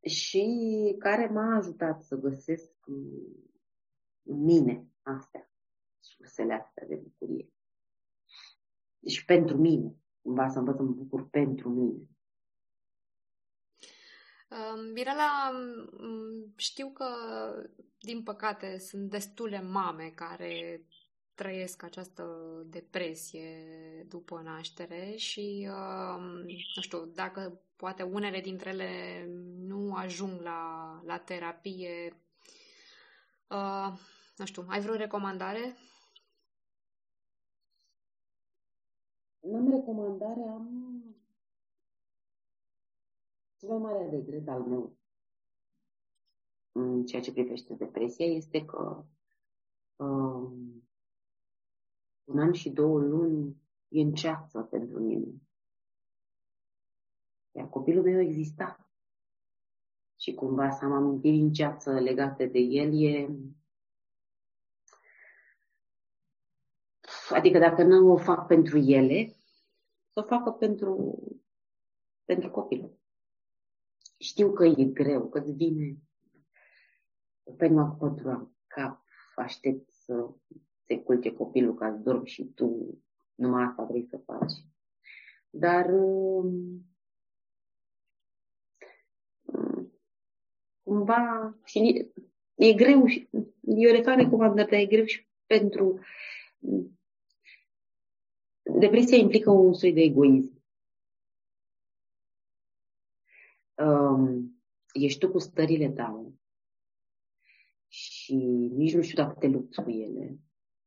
[0.00, 2.72] Uh, și care m-a ajutat să găsesc
[4.22, 5.50] în mine astea,
[5.98, 7.52] sursele astea de bucurie.
[8.98, 12.08] Deci pentru mine, cumva să învăț să mă bucur pentru mine.
[14.92, 15.52] Mirela,
[16.56, 17.06] știu că,
[17.98, 20.82] din păcate, sunt destule mame care
[21.34, 22.26] trăiesc această
[22.66, 23.66] depresie
[24.08, 25.68] după naștere și,
[26.74, 29.24] nu știu, dacă poate unele dintre ele
[29.56, 32.22] nu ajung la, la terapie,
[34.36, 35.76] nu știu, ai vreo recomandare?
[39.40, 40.66] Nu am recomandare, am
[43.56, 44.96] cel mai mare regret al meu
[46.72, 49.04] în ceea ce privește depresia este că
[49.96, 50.82] um,
[52.24, 53.56] un an și două luni
[53.88, 55.47] e în ceață pentru mine.
[57.52, 58.90] Iar copilul meu exista.
[60.20, 63.28] Și cumva să am amintiri în ceață legate de el e...
[67.30, 69.36] Adică dacă nu o fac pentru ele,
[70.12, 71.22] să o facă pentru,
[72.24, 72.98] pentru copilul.
[74.18, 75.96] Știu că e greu, că îți vine
[77.56, 79.04] pe cu pătura în cap,
[79.36, 80.34] aștept să
[80.86, 82.98] se culce copilul ca să dormi și tu
[83.34, 84.52] numai asta vrei să faci.
[85.50, 86.86] Dar um,
[90.88, 92.06] cumva și
[92.54, 93.28] e greu și
[93.62, 96.00] eu le fac recomandări, dar e greu și pentru
[98.78, 100.62] depresia implică un soi de egoism.
[103.74, 106.32] Um, ești tu cu stările tale
[107.88, 108.34] și
[108.74, 110.38] nici nu știu dacă te lupți cu ele,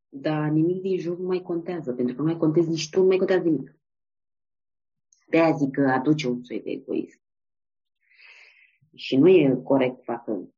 [0.10, 3.08] dar nimic din jur nu mai contează, pentru că nu mai contezi nici tu, nu
[3.08, 3.76] mai contează nimic.
[5.28, 7.22] De aia zic că aduce un soi de egoism.
[8.96, 10.50] Și nu e corect facă,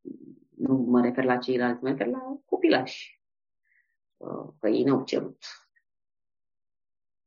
[0.49, 3.21] nu mă refer la ceilalți, mă refer la copilași.
[4.17, 5.43] Uh, că ei n-au cerut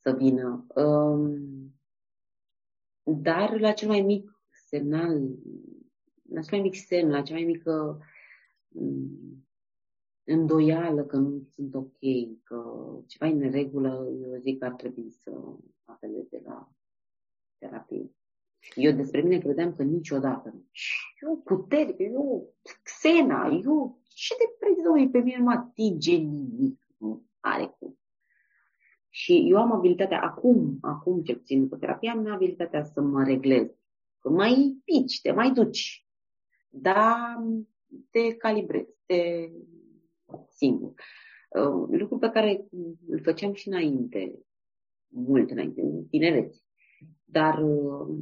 [0.06, 0.66] să vină.
[0.74, 1.74] Um,
[3.02, 5.20] dar la cel mai mic semnal,
[6.28, 8.00] la cel mai mic semn, la cea mai mică
[8.68, 9.46] um,
[10.24, 11.98] îndoială că nu sunt ok,
[12.42, 15.30] că ceva e în regulă, eu zic că ar trebui să
[15.84, 16.72] apeleze la
[17.58, 18.15] terapie.
[18.74, 20.54] Eu despre mine credeam că niciodată.
[21.22, 26.86] Eu putere, eu Xena, eu ce de prezoi pe mine nu mă atinge nimic.
[26.98, 27.98] Nu are cum.
[29.08, 33.66] Și eu am abilitatea, acum, acum ce puțin după terapie, am abilitatea să mă reglez.
[34.18, 36.06] Că mai pici, te mai duci.
[36.68, 37.42] Dar
[38.10, 39.50] te calibrezi, te
[40.48, 40.94] singur.
[41.48, 42.66] Uh, lucru pe care
[43.08, 44.38] îl făceam și înainte,
[45.08, 46.60] mult înainte, în tinerețe.
[47.24, 48.16] Dar uh,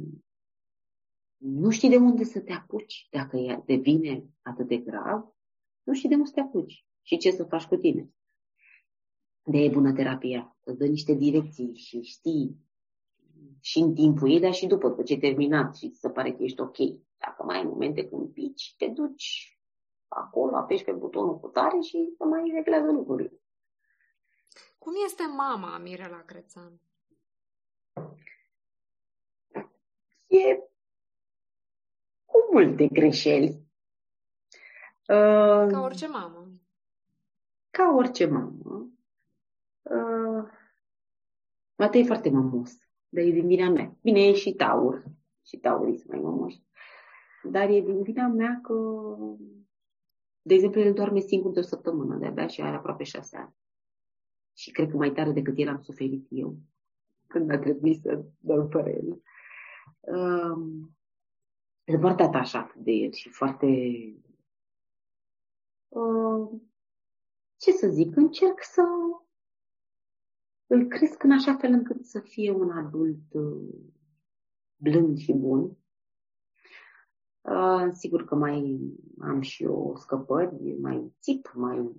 [1.37, 5.33] nu știi de unde să te apuci dacă ea devine atât de grav,
[5.83, 8.09] nu știi de unde să te apuci și ce să faci cu tine.
[9.43, 12.65] De e bună terapia, îți dă niște direcții și știi
[13.61, 16.43] și în timpul ei, dar și după, după ce ai terminat și să pare că
[16.43, 16.77] ești ok.
[17.17, 19.59] Dacă mai ai momente când pici, te duci
[20.07, 23.39] acolo, apeși pe butonul cu tare și să mai reglează lucrurile.
[24.77, 26.79] Cum este mama Mirela Crețan?
[30.27, 30.59] E
[32.35, 33.63] cu multe greșeli.
[35.05, 36.51] Ca orice mamă.
[37.69, 38.89] Ca orice mamă.
[39.81, 40.49] Uh,
[41.75, 42.71] Matei e foarte mămos,
[43.09, 43.97] dar e din vina mea.
[44.01, 45.03] Bine, e și taur.
[45.45, 46.63] Și taurii sunt mai mămoși.
[47.43, 48.73] Dar e din vina mea că,
[50.41, 53.55] de exemplu, el doarme singur de o săptămână, de-abia și are aproape șase ani.
[54.53, 56.57] Și cred că mai tare decât el am suferit eu
[57.27, 59.21] când a trebuit să dau fără el.
[59.99, 60.95] Um,
[61.85, 63.67] sunt foarte atașat de el și foarte...
[65.87, 66.61] Uh,
[67.57, 68.81] ce să zic, încerc să
[70.67, 73.75] îl cresc în așa fel încât să fie un adult uh,
[74.75, 75.77] blând și bun.
[77.41, 78.79] Uh, sigur că mai
[79.21, 81.91] am și eu scăpări, mai țip, mai...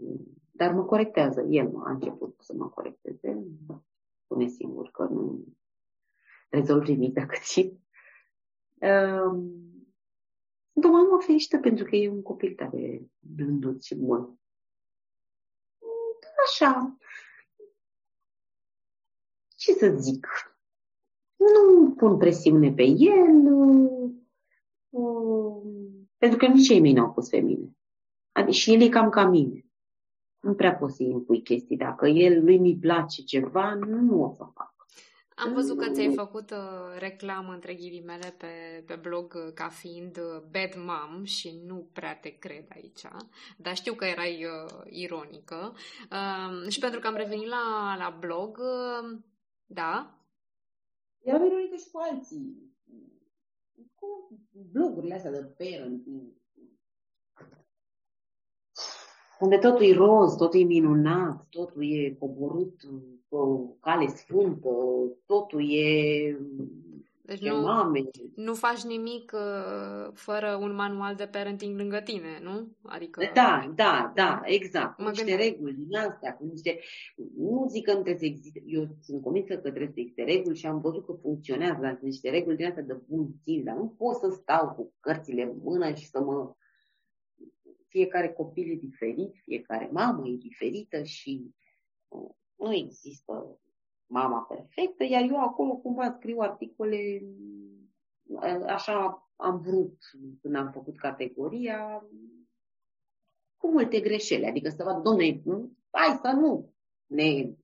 [0.52, 1.40] dar mă corectează.
[1.40, 3.46] El a început să mă corecteze.
[4.24, 5.44] Spune singur că nu
[6.48, 7.80] rezolv nimic dacă țip.
[8.74, 9.65] Uh,
[10.76, 14.40] sunt o mamă fericită pentru că e un copil tare blândut și bun.
[16.46, 16.96] Așa.
[19.56, 20.26] Ce să zic?
[21.36, 24.10] Nu, pun presiune pe el, uh,
[24.90, 25.62] uh,
[26.16, 27.76] pentru că nici ei mei n-au pus pe mine.
[28.32, 29.66] Adică și el e cam ca mine.
[30.40, 31.76] Nu prea poți să-i impui chestii.
[31.76, 34.75] Dacă el lui mi place ceva, nu o să fac.
[35.38, 40.16] Am văzut că ți-ai făcut uh, reclamă între ghilimele pe, pe blog uh, ca fiind
[40.16, 43.02] uh, bad mom și nu prea te cred aici,
[43.56, 45.74] dar știu că erai uh, ironică.
[46.10, 49.18] Uh, și pentru că am revenit la, la blog, uh,
[49.66, 50.20] da?
[51.18, 52.74] Eram ironică și cu alții.
[53.94, 54.40] Cu
[54.72, 56.32] blogurile astea de parenting
[59.40, 62.80] unde totul e roz, totul e minunat, totul e coborât
[63.28, 64.68] pe o cale sfântă,
[65.26, 66.36] totul e
[67.26, 68.00] deci nu, mame.
[68.34, 72.68] nu faci nimic uh, fără un manual de parenting lângă tine, nu?
[72.82, 73.30] Adică...
[73.34, 74.98] Da, da, da, exact.
[74.98, 75.48] Mă niște gândeam.
[75.48, 76.78] reguli din astea, cu niște...
[77.36, 78.62] Nu zic că nu trebuie să existe...
[78.66, 82.10] Eu sunt convinsă că trebuie să existe reguli și am văzut că funcționează, dar sunt
[82.10, 85.56] niște reguli din astea de bun simț, dar nu pot să stau cu cărțile în
[85.62, 86.54] mână și să mă
[87.96, 91.54] fiecare copil e diferit, fiecare mamă e diferită și
[92.08, 93.60] uh, nu există
[94.06, 97.22] mama perfectă, iar eu acolo cumva scriu articole,
[98.22, 99.98] uh, așa am vrut
[100.40, 102.06] când am făcut categoria,
[103.56, 105.42] cu multe greșeli, adică să văd, domne,
[105.90, 106.74] hai să nu
[107.06, 107.54] ne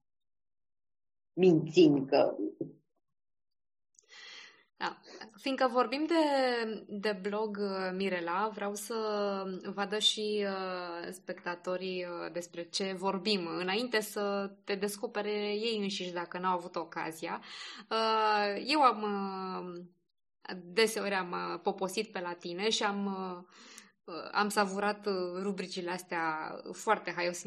[1.32, 2.81] mințim că da.
[5.42, 6.14] Fiindcă vorbim de,
[6.88, 8.94] de blog uh, Mirela, vreau să
[9.74, 16.38] vadă și uh, spectatorii uh, despre ce vorbim, înainte să te descopere ei înșiși dacă
[16.38, 17.42] n-au avut ocazia.
[17.90, 19.84] Uh, eu am uh,
[20.62, 23.44] deseori am uh, poposit pe la tine și am uh,
[24.32, 25.06] am savurat
[25.42, 27.42] rubricile astea foarte haios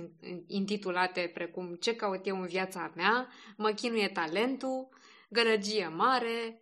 [0.48, 3.28] intitulate precum Ce caut eu în viața mea,
[3.58, 4.90] Mă chinuie talentul,
[5.30, 6.60] Gălăgie mare,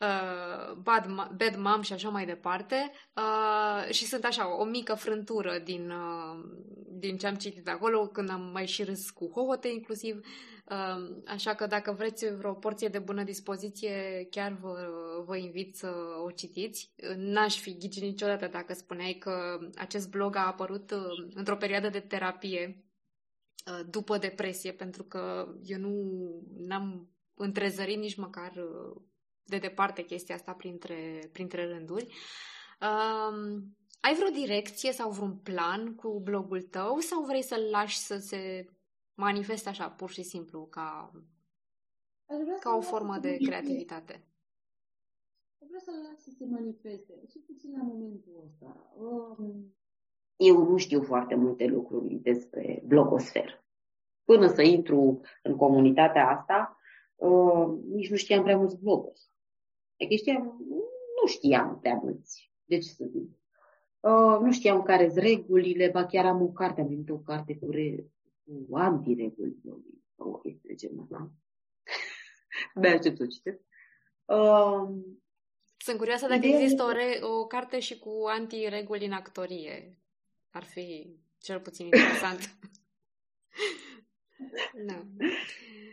[0.00, 2.90] uh, bad, bad mom și așa mai departe.
[3.16, 6.44] Uh, și sunt așa, o mică frântură din, uh,
[6.88, 10.20] din ce am citit acolo, când am mai și râs cu hohote inclusiv.
[10.70, 14.74] Uh, așa că dacă vreți vreo porție de bună dispoziție, chiar vă,
[15.26, 15.92] vă invit să
[16.24, 16.92] o citiți.
[17.16, 22.00] N-aș fi ghicit niciodată dacă spuneai că acest blog a apărut uh, într-o perioadă de
[22.00, 22.84] terapie
[23.66, 25.94] uh, după depresie, pentru că eu nu
[26.70, 29.02] am întrezărit nici măcar uh,
[29.44, 32.06] de departe chestia asta printre, printre rânduri.
[32.80, 38.16] Um, ai vreo direcție sau vreun plan cu blogul tău sau vrei să-l lași să
[38.16, 38.66] se
[39.14, 41.10] manifeste așa, pur și simplu, ca,
[42.60, 44.24] ca o formă de creativitate?
[45.58, 48.92] Vreau să-l las să se manifeste, și puțin la momentul ăsta.
[48.96, 49.74] Um,
[50.36, 53.64] eu nu știu foarte multe lucruri despre blogosfer.
[54.24, 56.78] Până să intru în comunitatea asta,
[57.14, 58.78] uh, nici nu știam prea mulți
[59.98, 60.04] bloguri.
[60.04, 60.56] Adică știam,
[61.20, 62.52] nu știam prea mulți.
[62.64, 63.30] Deci să zic.
[64.00, 67.56] Uh, nu știam care sunt regulile, ba chiar am o carte, am venit o carte
[67.56, 68.04] cu, re,
[68.44, 69.56] cu antireguli
[70.16, 71.30] sau o chestie de genul ăsta.
[72.74, 73.60] Abia aștept să o citesc.
[74.24, 74.88] Uh,
[75.76, 79.98] Sunt curioasă dacă există o, re- o carte și cu antireguli în actorie.
[80.50, 82.40] Ar fi cel puțin interesant.
[84.86, 85.06] da.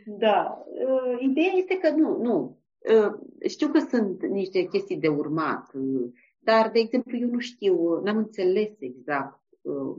[0.06, 0.66] Da.
[0.68, 2.61] Uh, ideea este că nu, nu.
[2.90, 8.02] Uh, știu că sunt niște chestii de urmat, uh, dar, de exemplu, eu nu știu,
[8.02, 9.42] n-am înțeles exact.
[9.62, 9.98] Uh,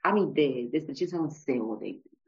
[0.00, 2.18] am idee despre ce înseamnă SEO, de exemplu.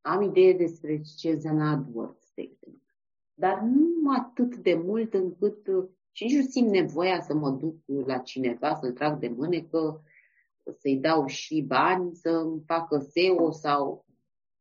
[0.00, 2.94] Am idee despre ce înseamnă AdWords, de exemplu.
[3.34, 5.66] Dar nu atât de mult încât
[6.12, 10.02] și nici nu simt nevoia să mă duc la cineva, să-l trag de mânecă,
[10.78, 14.04] să-i dau și bani, să-mi facă SEO sau...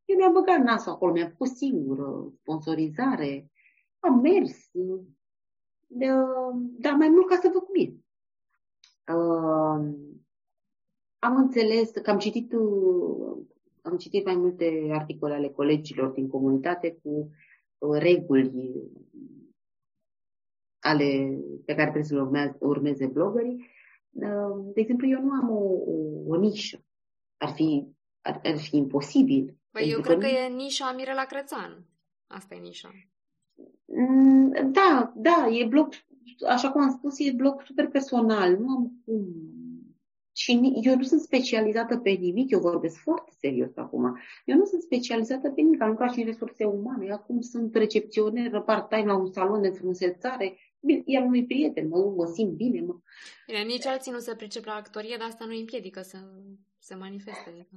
[0.05, 3.51] Eu mi-am băgat nasul acolo, mi-am făcut singură sponsorizare
[4.07, 4.71] am mers,
[6.79, 7.93] dar mai mult ca să văd cum e.
[11.19, 12.53] Am înțeles că am citit,
[13.81, 17.29] am citit mai multe articole ale colegilor din comunitate cu
[17.99, 18.51] reguli
[20.79, 23.69] ale pe care trebuie să le urmeze, urmeze blogării.
[24.73, 26.85] De exemplu, eu nu am o, o, o nișă.
[27.37, 27.87] Ar fi,
[28.21, 29.57] ar, ar fi imposibil.
[29.71, 31.85] Păi eu cred că, că e nișa Mirela Crețan.
[32.27, 32.89] Asta e nișa.
[33.85, 35.89] Mm, da, da, e blog,
[36.47, 38.57] așa cum am spus, e blog super personal.
[38.57, 39.25] Nu am cum.
[40.37, 44.17] Și eu nu sunt specializată pe nimic, eu vorbesc foarte serios acum.
[44.45, 47.11] Eu nu sunt specializată pe nimic, am lucrat și în resurse umane.
[47.11, 50.57] Acum sunt recepționer part-time la un salon de frumusețare.
[51.05, 52.81] El unui prieten, mă, mă simt bine.
[52.81, 52.95] Mă.
[53.47, 56.17] Bine, nici alții nu se pricep la actorie, dar asta nu îi împiedică să
[56.77, 57.67] se manifeste.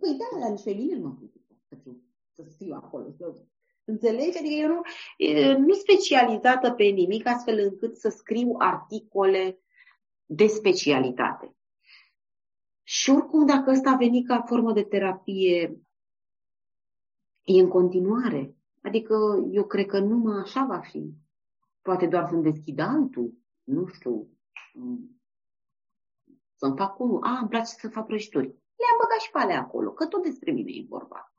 [0.00, 1.16] Păi da, la niște mine mă
[1.68, 2.02] să, fiu,
[2.34, 3.34] să fiu acolo, să
[3.84, 4.38] Înțelegi?
[4.38, 4.82] Adică eu nu,
[5.58, 9.60] nu specializată pe nimic astfel încât să scriu articole
[10.24, 11.56] de specialitate.
[12.82, 15.80] Și oricum, dacă ăsta a venit ca formă de terapie,
[17.44, 18.56] e în continuare.
[18.82, 19.14] Adică
[19.50, 21.12] eu cred că numai așa va fi.
[21.82, 24.28] Poate doar să-mi deschid altul, nu știu,
[26.54, 27.22] să-mi fac unul.
[27.22, 28.46] A, îmi place să fac prăjituri.
[28.46, 31.34] Le-am băgat și pe alea acolo, că tot despre mine e vorba.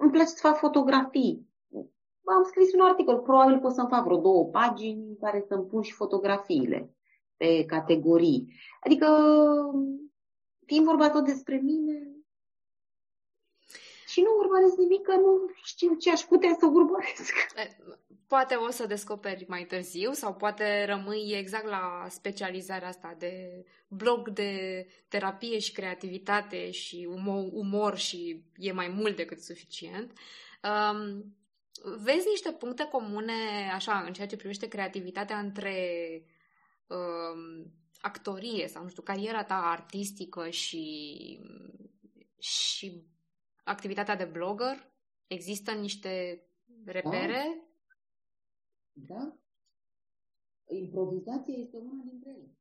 [0.00, 1.46] Îmi place să fac fotografii.
[2.24, 5.82] Am scris un articol, probabil pot să-mi fac vreo două pagini în care să-mi pun
[5.82, 6.94] și fotografiile
[7.36, 8.52] pe categorii.
[8.80, 9.06] Adică,
[10.66, 12.17] fiind vorba tot despre mine,
[14.18, 17.32] și nu urmăresc nimic, că nu știu ce aș putea să urmăresc.
[18.26, 24.28] Poate o să descoperi mai târziu sau poate rămâi exact la specializarea asta de blog
[24.28, 30.12] de terapie și creativitate și umor, umor și e mai mult decât suficient.
[30.62, 31.36] Um,
[32.02, 35.76] vezi niște puncte comune, așa, în ceea ce privește creativitatea între
[36.86, 41.40] um, actorie sau, nu știu, cariera ta artistică și,
[42.38, 43.02] și
[43.68, 44.92] activitatea de blogger?
[45.26, 46.42] Există niște
[46.84, 47.68] repere?
[48.92, 49.14] Da.
[49.14, 49.38] da.
[50.68, 52.58] Improvizația este una dintre ele,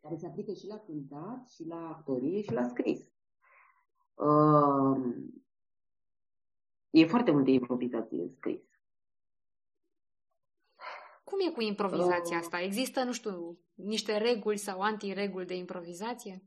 [0.00, 3.12] care se aplică și la cântat, și la actorie, și la scris.
[4.14, 5.16] Uh,
[6.90, 8.60] e foarte multă improvizație în scris.
[11.24, 12.60] Cum e cu improvizația uh, asta?
[12.60, 16.44] Există, nu știu, niște reguli sau antireguli de improvizație?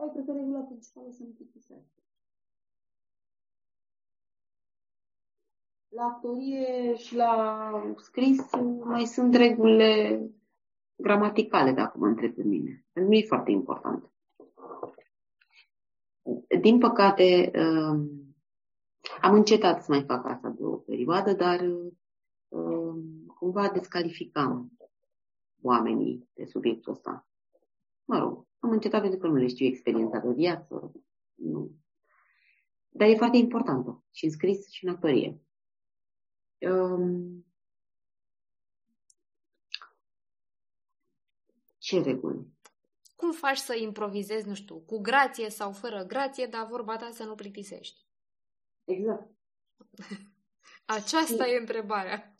[0.00, 2.02] Dar cred că regula principală să nu plictisească.
[5.88, 8.50] La actorie și la scris
[8.82, 10.22] mai sunt regulile
[10.96, 12.84] gramaticale, dacă mă întreb pe mine.
[12.92, 14.10] Pentru mine e foarte important.
[16.60, 18.34] Din păcate, um,
[19.20, 21.60] am încetat să mai fac asta de o perioadă, dar
[22.48, 24.72] um, cumva descalificam
[25.62, 27.28] oamenii pe subiectul ăsta.
[28.04, 30.92] Mă rog, am încetat pentru că nu le știu experiența de viață.
[31.34, 31.70] Nu.
[32.88, 34.04] Dar e foarte importantă.
[34.10, 35.40] Și în scris și în actorie.
[36.58, 37.46] Um,
[41.78, 42.46] ce reguli?
[43.16, 47.24] Cum faci să improvizezi, nu știu, cu grație sau fără grație, dar vorba ta să
[47.24, 48.06] nu plictisești?
[48.84, 49.30] Exact.
[50.84, 51.50] Aceasta și...
[51.50, 52.34] e întrebarea.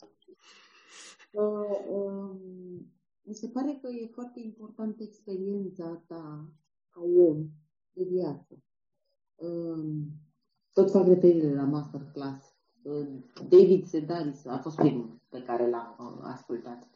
[1.31, 2.93] Uh, um,
[3.23, 6.49] mi se pare că e foarte importantă experiența ta
[6.89, 7.47] ca om
[7.93, 8.63] de viață.
[10.73, 12.55] Tot fac referire la masterclass.
[13.49, 16.89] David Sedaris a fost primul pe care l-am uh, ascultat.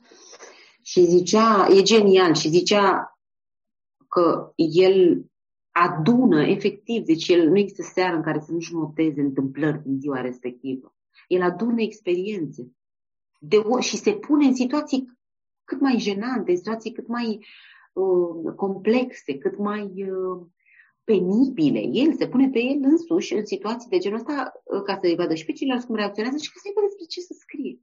[0.82, 3.18] Și zicea, e genial, și zicea
[4.08, 5.26] că el
[5.72, 10.22] adună, efectiv, deci el nu există seară în care să nu-și noteze întâmplări din ziua
[10.22, 10.96] respectivă.
[11.28, 12.72] El adună experiențe
[13.40, 15.15] de o, și se pune în situații
[15.66, 17.46] cât mai jenante, situații cât mai
[17.94, 20.48] uh, complexe, cât mai uh,
[21.04, 21.80] penibile.
[21.80, 25.34] El se pune pe el însuși în situații de genul ăsta uh, ca să-i vadă
[25.34, 27.80] și pe ceilalți cum reacționează și ca să-i vadă despre ce să scrie.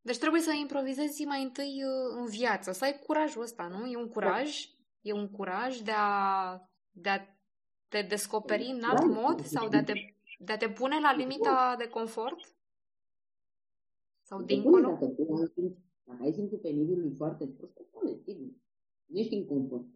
[0.00, 3.86] Deci trebuie să improvizezi mai întâi uh, în viață, să ai curajul ăsta, nu?
[3.86, 4.72] E un curaj, da.
[5.00, 6.60] e un curaj de a,
[6.90, 7.18] de a
[7.88, 9.20] te descoperi în alt da.
[9.20, 9.92] mod sau de a te,
[10.38, 12.56] de a te pune la limita de confort?
[14.22, 14.98] Sau dincolo?
[16.12, 18.48] Dacă dacă ai simțul penibilului foarte prost, spune, sigur.
[19.04, 19.86] Nu ești în confort.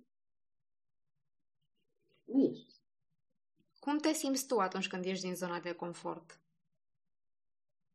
[2.24, 2.74] Nu ești.
[3.80, 6.40] Cum te simți tu atunci când ești din zona de confort?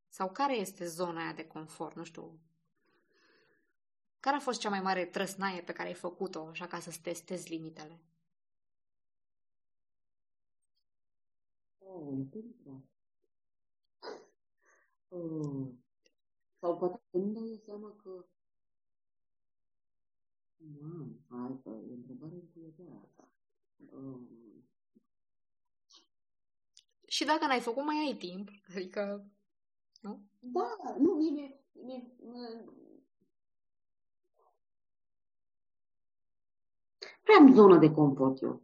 [0.09, 1.95] Sau care este zona aia de confort?
[1.95, 2.39] Nu știu.
[4.19, 7.49] Care a fost cea mai mare trăsnaie pe care ai făcut-o, așa ca să-ți testezi
[7.49, 7.99] limitele?
[11.79, 12.25] Oh,
[15.09, 15.80] oh.
[16.61, 18.25] Sau poate nu dau seama că
[20.79, 23.29] Mam, hai că e întrebare înțelegerea asta.
[23.91, 24.27] Um...
[27.07, 28.49] Și dacă n-ai făcut, mai ai timp.
[28.75, 29.31] Adică,
[30.01, 30.23] nu?
[30.39, 31.31] Da, nu, mie,
[31.71, 32.65] mie, mie
[37.23, 38.63] Prea am zonă de confort eu.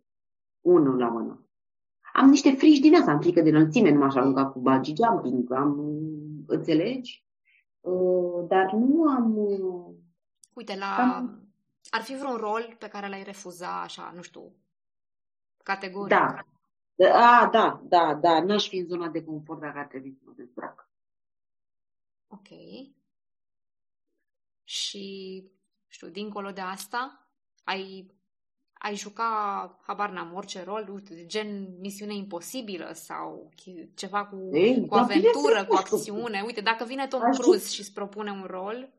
[0.62, 1.48] Unul la mână.
[2.14, 5.52] Am niște frici din asta, am frică de înălțime, nu m-aș arunca cu bungee jumping,
[5.52, 5.80] am,
[6.48, 7.27] înțelegi?
[7.88, 9.38] Uh, dar nu am...
[9.38, 9.96] Uh,
[10.54, 10.96] Uite, la...
[10.96, 11.42] Am...
[11.90, 14.56] Ar fi vreun rol pe care l-ai refuza, așa, nu știu,
[15.64, 16.18] categoric?
[16.18, 16.46] Da.
[17.14, 18.44] A, da, da, da.
[18.44, 20.90] N-aș fi în zona de confort dacă ar trebui să mă dezbrac.
[22.28, 22.48] Ok.
[24.64, 25.44] Și
[25.88, 27.30] știu, dincolo de asta,
[27.64, 28.12] ai,
[28.80, 33.50] ai juca, habar n-am, orice rol, uite, gen misiune imposibilă sau
[33.96, 36.42] ceva cu, Ei, cu aventură, cu acțiune.
[36.46, 38.90] Uite, dacă vine Tom Cruise și îți propune un rol,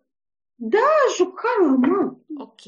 [0.60, 2.16] da, juca normal.
[2.36, 2.60] Ok.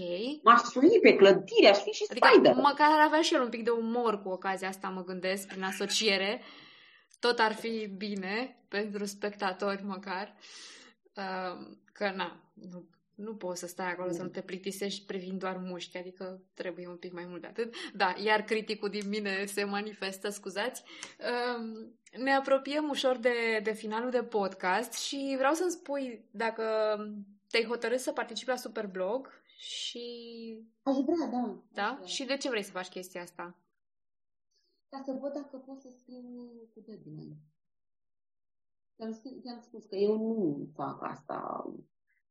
[0.43, 2.55] M-aș sui pe clădire, aș fi și adică spider.
[2.55, 5.63] măcar ar avea și el un pic de umor cu ocazia asta, mă gândesc, prin
[5.63, 6.41] asociere.
[7.21, 10.35] Tot ar fi bine pentru spectatori, măcar.
[11.17, 12.89] Uh, că, na, nu,
[13.21, 14.15] nu poți să stai acolo mm.
[14.15, 17.75] să nu te plictisești privind doar mușchi, adică trebuie un pic mai mult de atât.
[17.95, 20.83] Da, iar criticul din mine se manifestă, scuzați.
[21.19, 26.65] Uh, ne apropiem ușor de, de finalul de podcast și vreau să-mi spui dacă
[27.49, 30.05] te-ai hotărât să participi la Superblog și...
[30.83, 31.63] Aș vrea, da.
[31.73, 31.95] Da?
[31.95, 32.07] Vrea.
[32.07, 33.57] Și de ce vrei să faci chestia asta?
[34.89, 36.23] Ca să văd dacă pot să scriu
[36.75, 37.37] cu deadline.
[38.97, 41.71] Ți-am, ți-am spus că eu nu fac asta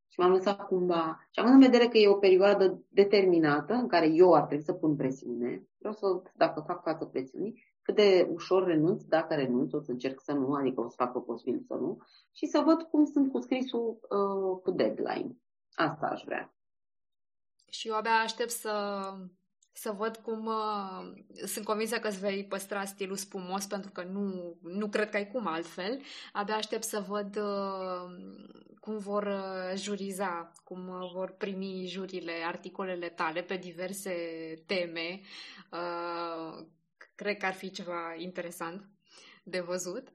[0.09, 1.27] și m-am lăsat cumva.
[1.29, 4.73] Și am în vedere că e o perioadă determinată în care eu ar trebui să
[4.73, 5.67] pun presiune.
[5.77, 10.21] Vreau să, dacă fac față presiunii, cât de ușor renunț, dacă renunț, o să încerc
[10.21, 11.97] să nu, adică o să fac o posibil să nu,
[12.31, 15.37] și să văd cum sunt cu scrisul uh, cu deadline.
[15.73, 16.53] Asta aș vrea.
[17.69, 18.71] Și eu abia aștept să,
[19.71, 20.45] să văd cum...
[20.45, 25.17] Uh, sunt convinsă că îți vei păstra stilul spumos, pentru că nu, nu cred că
[25.17, 26.01] ai cum altfel.
[26.33, 28.11] Abia aștept să văd uh,
[28.79, 34.13] cum vor uh, juriza, cum uh, vor primi jurile articolele tale pe diverse
[34.65, 35.21] teme.
[35.71, 36.65] Uh,
[37.19, 38.89] Cred că ar fi ceva interesant
[39.43, 40.07] de văzut.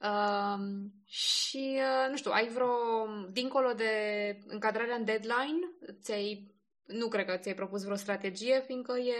[0.00, 0.58] Uh,
[1.06, 2.74] și, uh, nu știu, ai vreo,
[3.30, 3.92] dincolo de
[4.46, 5.58] încadrarea în deadline,
[6.02, 6.54] ți-ai,
[6.92, 9.14] nu cred că ți-ai propus vreo strategie, fiindcă e,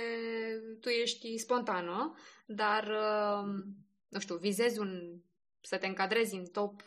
[0.80, 2.14] tu ești spontană,
[2.46, 3.64] dar, uh,
[4.08, 5.20] nu știu, vizezi un,
[5.60, 6.82] să te încadrezi în top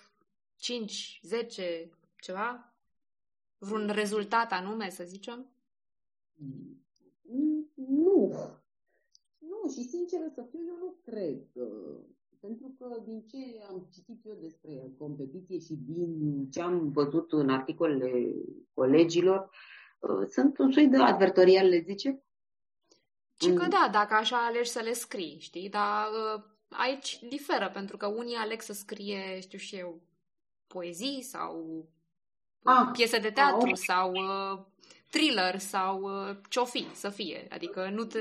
[0.55, 2.73] 5, 10, ceva?
[3.57, 5.47] Vreun rezultat anume, să zicem?
[9.37, 11.41] Nu și sincer să fiu, eu nu cred.
[12.39, 13.37] Pentru că din ce
[13.69, 18.33] am citit eu despre competiție și din ce am văzut în articolele
[18.73, 19.82] colegilor, uh,
[20.29, 22.23] sunt un soi de advertorial, le zice?
[23.41, 23.69] Și că mm.
[23.69, 25.69] da, dacă așa alegi să le scrii, știi?
[25.69, 30.01] Dar uh, aici diferă, pentru că unii aleg să scrie, știu și eu,
[30.67, 31.85] poezii sau
[32.63, 34.59] ah, piese de teatru ah, sau uh,
[35.09, 37.47] thriller sau uh, ce-o fi să fie.
[37.51, 38.19] Adică nu te,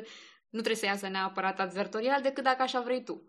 [0.48, 3.22] nu trebuie să iasă neapărat advertorial decât dacă așa vrei tu.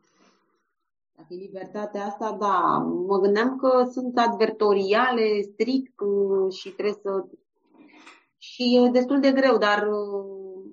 [1.15, 2.77] Dacă e libertatea asta, da.
[3.07, 7.25] Mă gândeam că sunt advertoriale strict uh, și trebuie să...
[8.53, 10.63] Și e destul de greu, dar uh,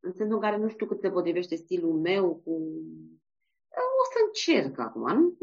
[0.00, 2.50] în sensul în care nu știu cât se potrivește stilul meu cu...
[4.00, 5.38] O să încerc acum.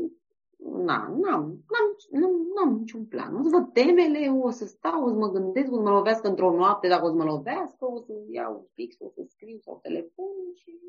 [0.57, 3.35] Nu, na, n-am, n-am, nu, n-am niciun plan.
[3.35, 6.27] O să văd temele, o să stau, o să mă gândesc, o să mă lovească
[6.27, 9.79] într-o noapte, dacă o să mă lovească, o să iau fix, o să scriu sau
[9.81, 10.79] telefon și...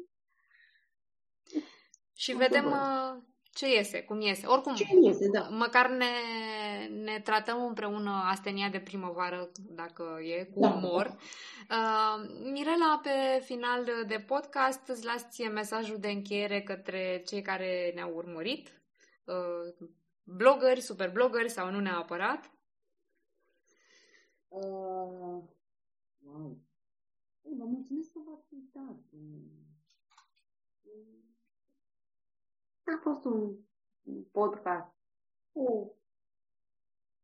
[2.13, 3.23] Și o vedem uh,
[3.57, 4.47] ce iese, cum iese.
[4.47, 5.49] Oricum, ce iese, da.
[5.49, 6.07] măcar ne,
[6.89, 10.69] ne tratăm împreună astenia de primăvară, dacă e, cu da.
[10.69, 11.07] umor.
[11.71, 17.93] Uh, Mirela, pe final de podcast, îți las ție mesajul de încheiere către cei care
[17.95, 18.83] ne-au urmărit
[19.25, 19.89] uh,
[20.23, 22.51] blogări, super blogări sau nu neapărat?
[24.49, 25.43] Uh,
[26.25, 26.59] wow.
[27.43, 29.01] Vă mulțumesc că v-ați uitat.
[32.87, 33.57] A fost un
[34.33, 34.95] podcast
[35.53, 35.97] cu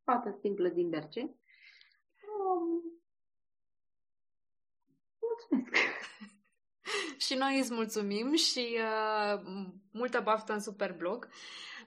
[0.05, 1.21] fată simplă din Berce.
[1.21, 2.83] Um,
[5.21, 5.77] mulțumesc!
[7.27, 9.43] și noi îți mulțumim și uh,
[9.91, 11.29] multă baftă în Superblog.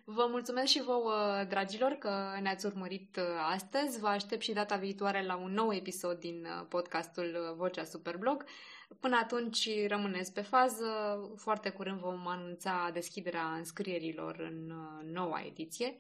[0.07, 3.23] Vă mulțumesc și vouă, dragilor, că ne-ați urmărit uh,
[3.53, 3.99] astăzi.
[3.99, 8.45] Vă aștept și data viitoare la un nou episod din uh, podcastul uh, Vocea Superblog.
[8.99, 10.85] Până atunci rămâneți pe fază.
[11.35, 14.73] Foarte curând vom anunța deschiderea înscrierilor în
[15.11, 15.97] noua ediție.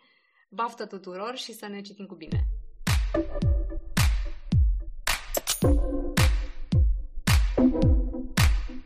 [0.49, 2.47] Baftă tuturor și să ne citim cu bine!
[3.11, 3.64] thank you